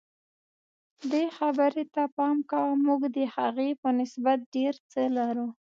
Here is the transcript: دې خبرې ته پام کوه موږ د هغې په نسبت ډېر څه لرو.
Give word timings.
دې 1.11 1.25
خبرې 1.37 1.83
ته 1.93 2.03
پام 2.15 2.37
کوه 2.51 2.71
موږ 2.85 3.01
د 3.15 3.17
هغې 3.35 3.69
په 3.81 3.89
نسبت 3.99 4.39
ډېر 4.55 4.73
څه 4.91 5.01
لرو. 5.17 5.47